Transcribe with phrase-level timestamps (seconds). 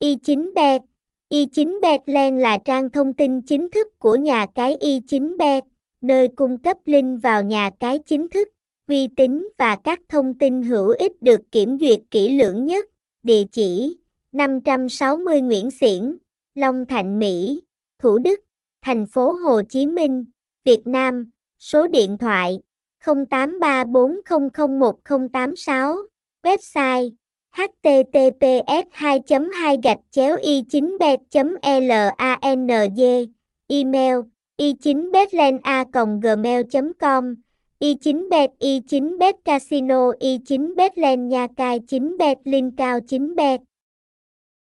[0.00, 0.80] Y9bet
[1.30, 5.62] Y9betland là trang thông tin chính thức của nhà cái Y9bet,
[6.00, 8.48] nơi cung cấp link vào nhà cái chính thức,
[8.88, 12.84] uy tín và các thông tin hữu ích được kiểm duyệt kỹ lưỡng nhất.
[13.22, 13.96] Địa chỉ
[14.32, 16.16] 560 Nguyễn Xiển,
[16.54, 17.62] Long Thạnh Mỹ,
[17.98, 18.40] Thủ Đức,
[18.82, 20.24] thành phố Hồ Chí Minh,
[20.64, 21.30] Việt Nam.
[21.58, 22.58] Số điện thoại
[23.04, 25.96] 0834001086,
[26.42, 27.10] website
[27.56, 33.26] https 2 2 gạch chéo y 9 bet lang
[33.68, 34.16] email
[34.56, 35.84] y 9 betlen a
[36.20, 36.62] gmail
[37.00, 37.34] com
[37.78, 42.70] y 9 bet y 9 bet casino y 9 betlen nha cai 9 bet linh
[42.76, 43.60] cao 9 bet